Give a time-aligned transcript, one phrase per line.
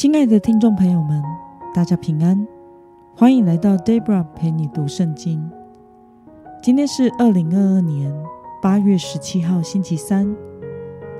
[0.00, 1.22] 亲爱的听众朋友们，
[1.74, 2.48] 大家平安，
[3.14, 5.46] 欢迎来到 Debra 陪你读圣经。
[6.62, 8.10] 今天是二零二二年
[8.62, 10.34] 八月十七号，星期三。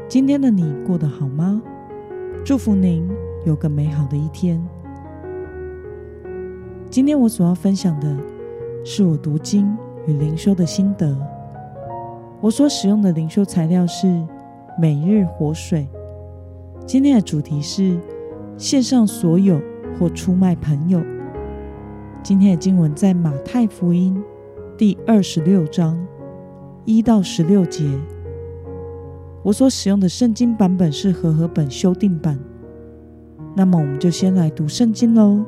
[0.08, 1.61] 今天的你过得好吗？
[2.43, 3.07] 祝福您
[3.45, 4.66] 有个美好的一天。
[6.89, 8.17] 今天我所要分享的
[8.82, 9.76] 是我读经
[10.07, 11.14] 与灵修的心得。
[12.40, 14.26] 我所使用的灵修材料是
[14.79, 15.86] 每日活水。
[16.86, 18.00] 今天的主题是
[18.61, 19.59] 线上所有
[19.99, 21.00] 或出卖朋友。
[22.23, 24.23] 今天的经文在马太福音
[24.77, 25.99] 第二十六章
[26.85, 27.86] 一到十六节。
[29.43, 32.39] 我所使用的圣经版本是和合本修订版。
[33.56, 35.42] 那么，我们就先来读圣经喽。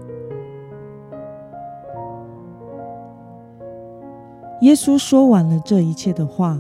[4.62, 6.58] 耶稣说完了这一切的话，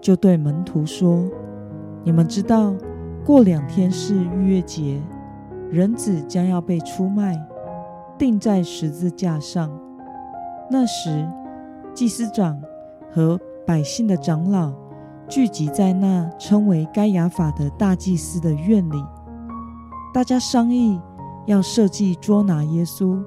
[0.00, 1.22] 就对门徒说
[2.02, 2.74] ：“你们知道。”
[3.24, 4.98] 过两天是逾越节，
[5.72, 7.42] 人子将要被出卖，
[8.18, 9.70] 钉在十字架上。
[10.70, 11.26] 那时，
[11.94, 12.60] 祭司长
[13.10, 14.70] 和百姓的长老
[15.30, 19.02] 聚集在那称为该亚法的大祭司的院里，
[20.12, 21.00] 大家商议
[21.46, 23.24] 要设计捉拿耶稣，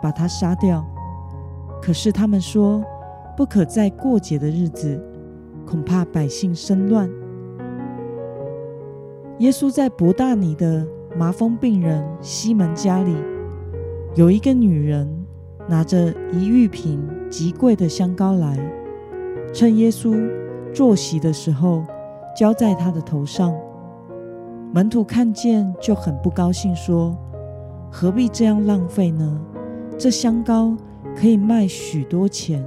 [0.00, 0.86] 把他杀掉。
[1.82, 2.80] 可是他们说，
[3.36, 5.04] 不可在过节的日子，
[5.66, 7.10] 恐怕百姓生乱。
[9.40, 10.86] 耶稣在伯大尼的
[11.18, 13.12] 麻风病人西门家里，
[14.14, 15.04] 有一个女人
[15.66, 18.56] 拿着一玉瓶极贵的香膏来，
[19.52, 20.16] 趁耶稣
[20.72, 21.84] 坐席的时候，
[22.36, 23.52] 浇在他的头上。
[24.72, 27.18] 门徒看见就很不高兴，说
[27.90, 29.40] ：“何必这样浪费呢？
[29.98, 30.76] 这香膏
[31.16, 32.64] 可以卖许多钱，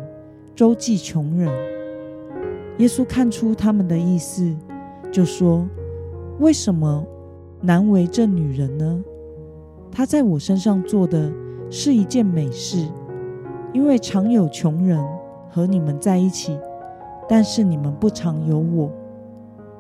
[0.54, 1.50] 周济穷人。”
[2.80, 4.54] 耶稣看出他们的意思，
[5.10, 5.66] 就说。
[6.40, 7.06] 为什么
[7.62, 9.04] 难为这女人呢？
[9.92, 11.32] 她在我身上做的
[11.70, 12.88] 是一件美事，
[13.74, 15.00] 因为常有穷人
[15.50, 16.58] 和你们在一起，
[17.30, 18.92] 但是你们不常有我。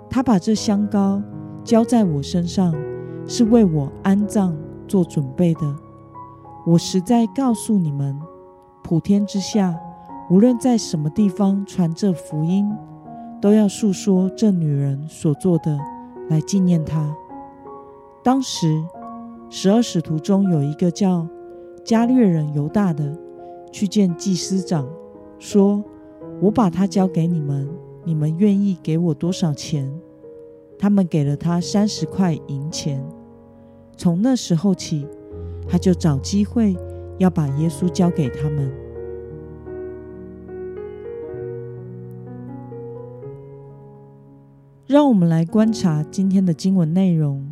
[0.09, 1.21] 她把这香膏
[1.63, 2.75] 浇在我身上，
[3.25, 4.55] 是为我安葬
[4.87, 5.61] 做准备的。
[6.67, 8.19] 我实在告诉你们，
[8.83, 9.75] 普天之下，
[10.29, 12.69] 无论在什么地方传这福音，
[13.41, 15.79] 都要述说这女人所做的。
[16.29, 17.15] 来纪念她。
[18.23, 18.83] 当时，
[19.49, 21.27] 十二使徒中有一个叫
[21.83, 23.17] 加略人犹大的，
[23.71, 24.87] 去见祭司长，
[25.39, 25.83] 说
[26.39, 27.67] ：“我把他交给你们，
[28.03, 29.91] 你们愿意给我多少钱？”
[30.77, 33.03] 他们给了他三十块银钱。
[33.97, 35.07] 从那时候起，
[35.67, 36.75] 他就找机会
[37.17, 38.71] 要把耶稣交给他们。
[44.85, 47.50] 让我们来观察今天的经文内容。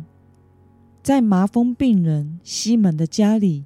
[1.02, 3.64] 在麻风病人西门的家里，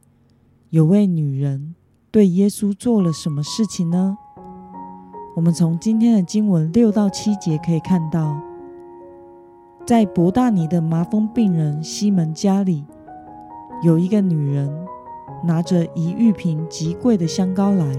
[0.71, 1.75] 有位女人
[2.12, 4.17] 对耶稣做了什么事情呢？
[5.34, 8.41] 我们从今天的经文六到七节可以看到，
[9.84, 12.84] 在伯大尼的麻风病人西门家里，
[13.83, 14.72] 有一个女人
[15.43, 17.97] 拿着一玉瓶极贵的香膏来，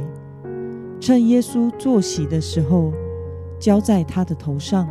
[1.02, 2.94] 趁耶稣坐席的时候，
[3.60, 4.88] 浇在他的头上。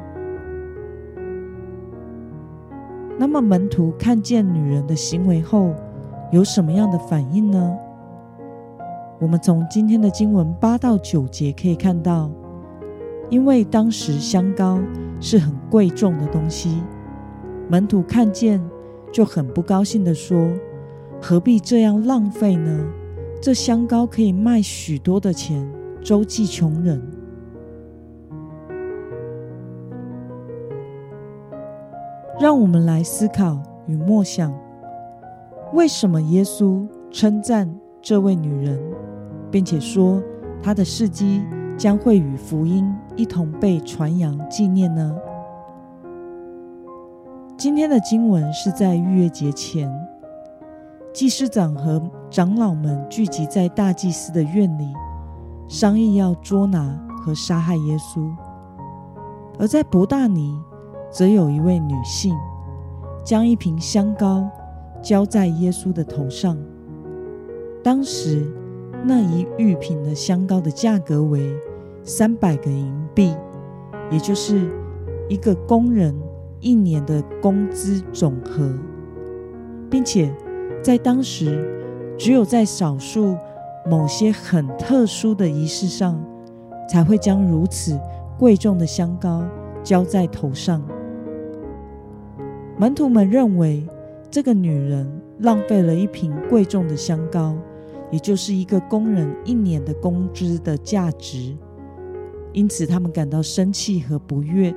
[3.17, 5.73] 那么门徒看见女人的行为后，
[6.33, 7.77] 有什么样的反应呢？
[9.21, 12.29] 我们从今天的经文八到九节可以看到，
[13.31, 14.81] 因为当时香膏
[15.21, 16.83] 是很贵重的东西，
[17.69, 18.61] 门徒看见
[19.13, 20.51] 就很不高兴的说
[21.23, 22.85] ：“何必这样浪费呢？
[23.41, 25.65] 这香膏可以卖许多的钱，
[26.03, 27.01] 周济穷人。”
[32.45, 34.53] 让我们来思考与默想：
[35.73, 38.79] 为什么耶稣称赞这位女人，
[39.51, 40.23] 并且说
[40.63, 41.43] 她的事迹
[41.75, 45.17] 将会与福音一同被传扬纪念呢？
[47.57, 49.91] 今天的经文是在逾越节前，
[51.15, 51.99] 祭司长和
[52.29, 54.93] 长老们聚集在大祭司的院里，
[55.67, 56.95] 商议要捉拿
[57.25, 58.31] 和杀害耶稣，
[59.59, 60.55] 而在伯大尼。
[61.15, 62.35] 则有一位女性
[63.25, 64.51] 将一瓶香膏
[65.01, 66.59] 浇在耶稣的头上。
[67.85, 68.45] 当时
[69.05, 71.55] 那一玉瓶的香膏的价格为
[72.03, 73.33] 三百个银币，
[74.11, 74.69] 也就是
[75.29, 76.13] 一个工人
[76.59, 78.77] 一年的工资总和，
[79.89, 80.35] 并且
[80.83, 81.65] 在当时
[82.19, 83.37] 只有在少数
[83.87, 86.21] 某些很特殊的仪式上，
[86.89, 87.97] 才会将如此
[88.37, 89.45] 贵重的香膏
[89.85, 90.83] 浇在头上。
[92.77, 93.87] 门徒们认为
[94.31, 97.57] 这个女人浪费了一瓶贵重的香膏，
[98.11, 101.57] 也就是一个工人一年的工资的价值，
[102.53, 104.75] 因此他们感到生气和不悦。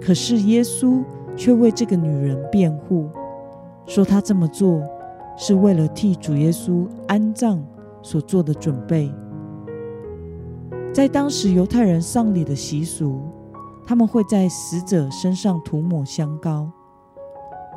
[0.00, 1.02] 可是耶稣
[1.34, 3.08] 却为这个女人辩护，
[3.86, 4.82] 说他这么做
[5.36, 7.64] 是为了替主耶稣安葬
[8.02, 9.10] 所做的准备。
[10.92, 13.22] 在当时犹太人丧礼的习俗，
[13.86, 16.70] 他们会在死者身上涂抹香膏。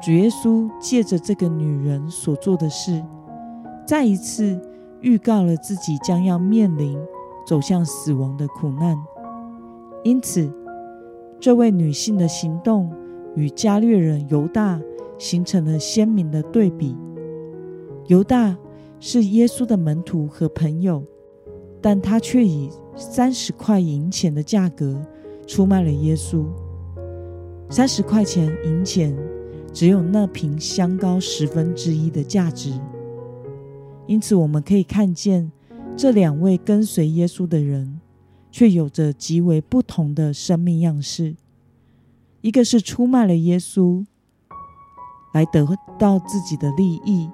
[0.05, 3.03] 主耶稣借着这个女人所做的事，
[3.87, 4.61] 再一次
[5.01, 6.95] 预告了自己将要面临
[7.43, 8.95] 走向死亡的苦难。
[10.03, 10.47] 因此，
[11.39, 12.93] 这位女性的行动
[13.35, 14.79] 与加略人犹大
[15.17, 16.95] 形成了鲜明的对比。
[18.05, 18.55] 犹大
[18.99, 21.03] 是耶稣的门徒和朋友，
[21.81, 25.01] 但他却以三十块银钱的价格
[25.47, 26.45] 出卖了耶稣。
[27.71, 29.17] 三十块钱银钱。
[29.75, 32.79] 只有那瓶香膏十分之一的价值，
[34.07, 35.51] 因此我们可以看见
[35.97, 37.99] 这两位跟随耶稣的人，
[38.49, 41.35] 却有着极为不同的生命样式。
[42.39, 44.05] 一个是出卖了耶稣，
[45.33, 45.67] 来得
[45.99, 47.29] 到自己的利益；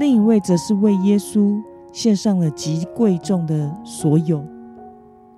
[0.00, 1.62] 另一位则是为耶稣
[1.92, 4.42] 献上了极贵重的所有。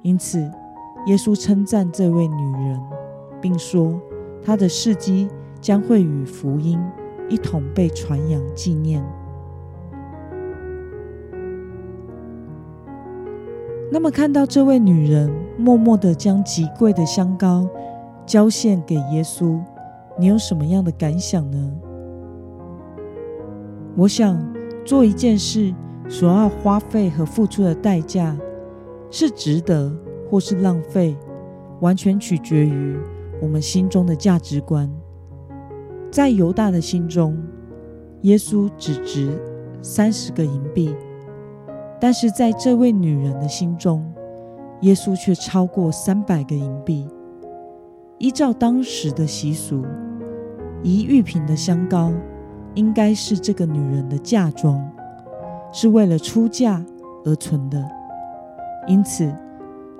[0.02, 0.38] 因此，
[1.08, 2.80] 耶稣称赞这位女人，
[3.40, 4.00] 并说
[4.44, 5.28] 她的事迹。
[5.60, 6.78] 将会与福音
[7.28, 9.04] 一同被传扬纪念。
[13.92, 15.28] 那么，看到这位女人
[15.58, 17.68] 默默的将极贵的香膏
[18.24, 19.60] 交献给耶稣，
[20.16, 21.72] 你有什么样的感想呢？
[23.96, 24.40] 我想，
[24.84, 25.74] 做一件事
[26.08, 28.38] 所要花费和付出的代价
[29.10, 29.92] 是值得
[30.30, 31.16] 或是浪费，
[31.80, 32.96] 完全取决于
[33.42, 34.88] 我们心中的价值观。
[36.10, 37.38] 在犹大的心中，
[38.22, 39.40] 耶稣只值
[39.80, 40.90] 三十个银币；
[42.00, 44.04] 但是在这位女人的心中，
[44.80, 47.08] 耶稣却超过三百个银币。
[48.18, 49.84] 依照当时的习俗，
[50.82, 52.12] 一玉瓶的香膏
[52.74, 54.84] 应该是这个女人的嫁妆，
[55.72, 56.84] 是为了出嫁
[57.24, 57.82] 而存的。
[58.88, 59.32] 因此，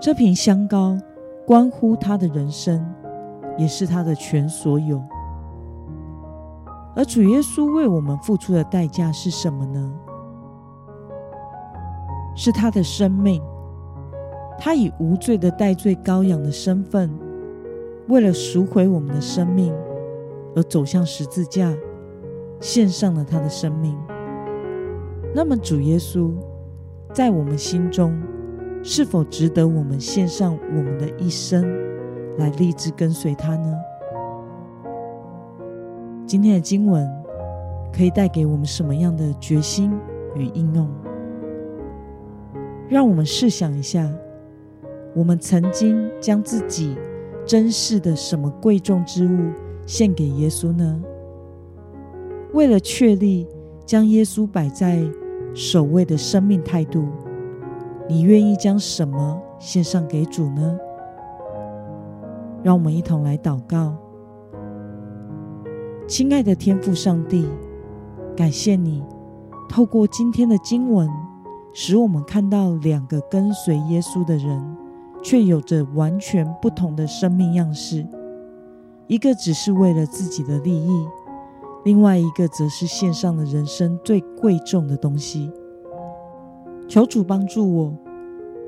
[0.00, 0.98] 这瓶香膏
[1.46, 2.84] 关乎她的人生，
[3.56, 5.00] 也是她的全所有。
[6.96, 9.92] 而主耶稣为我们付出的代价是什么呢？
[12.34, 13.42] 是他的生命。
[14.62, 17.10] 他以无罪的代罪羔羊的身份，
[18.08, 19.72] 为了赎回我们的生命，
[20.54, 21.74] 而走向十字架，
[22.60, 23.96] 献上了他的生命。
[25.34, 26.30] 那么，主耶稣
[27.14, 28.14] 在我们心中，
[28.82, 31.64] 是否值得我们献上我们的一生，
[32.36, 33.74] 来立志跟随他呢？
[36.30, 37.10] 今天的经文
[37.92, 39.92] 可以带给我们什么样的决心
[40.36, 40.88] 与应用？
[42.88, 44.08] 让我们试想一下，
[45.12, 46.96] 我们曾经将自己
[47.44, 49.50] 珍视的什么贵重之物
[49.86, 51.02] 献给耶稣呢？
[52.52, 53.48] 为了确立
[53.84, 55.02] 将耶稣摆在
[55.52, 57.08] 首位的生命态度，
[58.08, 60.78] 你愿意将什么献上给主呢？
[62.62, 63.96] 让我们一同来祷告。
[66.10, 67.46] 亲爱的天父上帝，
[68.36, 69.00] 感谢你
[69.68, 71.08] 透过今天的经文，
[71.72, 74.76] 使我们看到两个跟随耶稣的人，
[75.22, 78.04] 却有着完全不同的生命样式。
[79.06, 81.06] 一个只是为了自己的利益，
[81.84, 85.48] 另外一个则是献上了人生最贵重的东西。
[86.88, 87.94] 求主帮助我，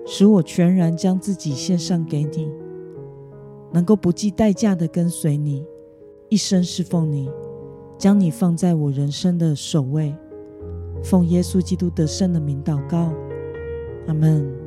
[0.07, 2.49] 使我全然将自己献上给你，
[3.73, 5.67] 能够不计代价的跟随你。
[6.33, 7.29] 一生侍奉你，
[7.99, 10.17] 将你放在我人生的首位。
[11.05, 13.13] 奉耶稣基督得胜的名祷告，
[14.07, 14.62] 阿门。